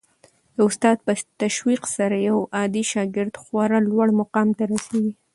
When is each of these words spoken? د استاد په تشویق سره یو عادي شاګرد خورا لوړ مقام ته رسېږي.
د 0.55 0.57
استاد 0.69 0.97
په 1.05 1.13
تشویق 1.41 1.83
سره 1.95 2.15
یو 2.29 2.37
عادي 2.57 2.83
شاګرد 2.93 3.33
خورا 3.41 3.79
لوړ 3.89 4.07
مقام 4.21 4.47
ته 4.57 4.63
رسېږي. 4.71 5.13